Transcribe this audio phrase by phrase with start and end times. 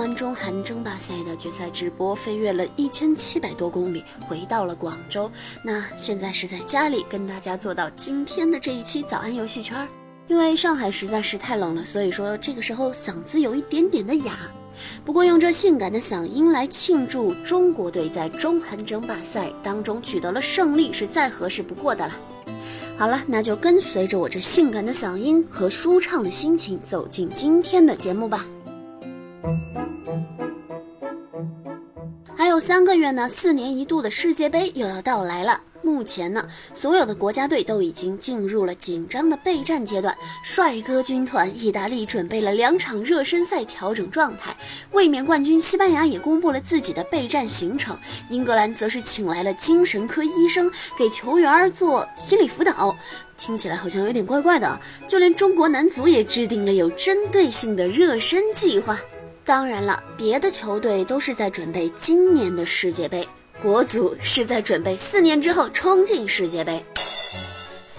[0.00, 5.30] 完中韩争霸赛的决赛直播，飞越了一千七百多公里，回到了广州。
[5.62, 9.86] 那现在是在家里跟大家做到今天的这一期早安游戏圈。
[10.26, 14.38] 因为上海实在是太冷了，所以说这个时候嗓子有一点点的哑。
[15.04, 22.14] 不过用这性感的嗓音来庆祝中国队在中韩争霸赛当中取得了胜利，是再合适不过的了。
[22.96, 28.46] 好了，那就跟随着我这性感的嗓音和舒畅的心情，走进今天的节目吧。
[32.50, 35.60] 有三个月呢，四年一度的世界杯又要到来了。
[35.82, 40.12] 目前呢，所有的国家队都已经进入了紧张的备战阶段。
[40.42, 44.52] 帅哥军团意大利准备了两场热身赛调整状态，
[44.90, 47.96] 卫冕冠军西班牙也公布了自己的备战行程。
[48.28, 52.96] 英格兰则是请来了精神科医生给球员做心理辅导，
[53.38, 54.80] 听起来好像有点怪怪的。
[55.06, 58.98] 就连中国男足也制定了有针对性的热身计划。
[59.44, 63.26] 当然了，别的球队都是在准备今年的世界杯。
[63.62, 66.82] 国足是在准备四年之后冲进世界杯。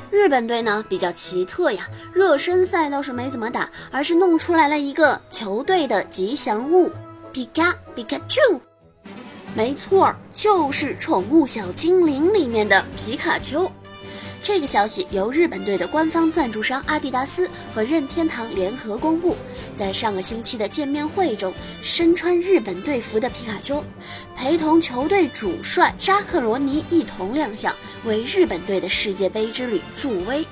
[0.10, 6.92] 日本队呢比较奇特呀，热身赛倒是没怎么打，而是弄出来了一个球队的吉祥物
[7.32, 8.42] 皮卡皮卡丘。
[9.54, 13.72] 没错，就是宠物小精灵里面的皮卡丘。
[14.44, 19.36] 这个消息由日本队的官方赞助商阿迪达斯和任天堂联合公布。
[19.76, 21.54] 在上个星期的见面会中，
[21.84, 23.84] 身穿日本队服的皮卡丘
[24.36, 30.44] 陪同球队主帅扎克罗尼一同亮相，为日本队的世界杯之旅助威。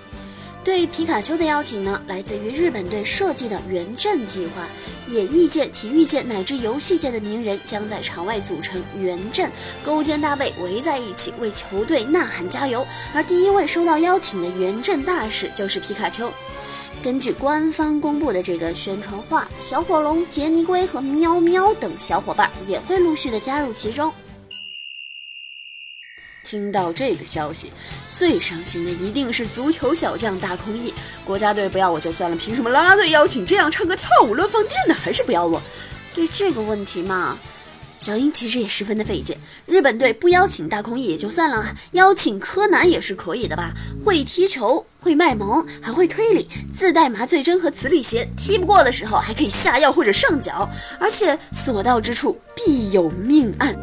[0.69, 4.67] 对皮卡丘的邀请呢，来自于日本队设计的圆阵计划。
[5.11, 9.49] 演艺界、体育界乃至游戏界的名人将在场外组成圆阵，
[9.83, 12.85] 勾肩搭背围在一起为球队呐喊加油。
[13.15, 16.31] 而第一位收到邀请的圆阵大使就是皮卡丘。
[17.01, 24.13] 根据官方公布的这个宣传画，小火龙、杰尼龟和喵喵等小伙伴也会陆续的加入其中。
[26.49, 27.71] 听到这个消息，
[28.11, 30.91] 最伤心的一定是足球小将大空翼。
[31.23, 35.61] 国家队不要我就算了，凭什么啦啦队邀请这样唱歌跳舞乱放电的还是不要我？
[36.15, 37.37] 对这个问题嘛，
[37.99, 39.37] 小樱其实也十分的费解。
[39.65, 43.73] 日本队不邀请大空翼也就算了，邀请柯南也是可以的吧？
[44.03, 53.77] 会踢球，会卖萌，还会推理，自带麻醉针和磁力鞋，踢不过的时候还可以下药或者上脚，而且所到之处必有命案。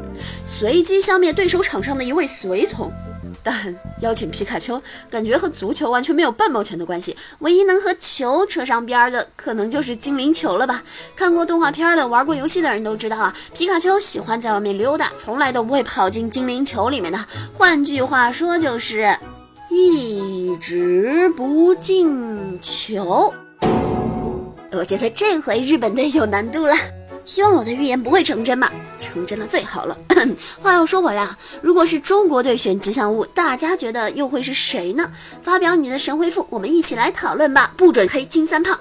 [0.45, 2.91] 随机消灭对手场上的一位随从，
[3.49, 7.17] 但邀请皮卡丘，感觉和足球完全没有半毛钱的关系。
[7.39, 10.83] 唯一能和球扯上边的，可能就是精灵球了吧？
[11.15, 17.25] 看过动画片的、玩过游戏的人都知道啊，皮卡丘喜欢在外面溜达，从来都不会跑进精灵球里面的。
[17.55, 19.17] 换句话说，就是
[19.71, 23.33] 一直不进球。
[24.73, 26.75] 我觉得这回日本队有难度了。
[27.25, 28.73] 希望我的预言不会成真吧，
[29.17, 29.97] 成真的最好了。
[30.61, 35.11] 话又说回来啊，如果是中国队选吉祥物，大家觉得又会是谁呢？
[35.43, 37.73] 发表你的神回复，我们一起来讨论吧。
[37.79, 38.79] 不准黑金三胖。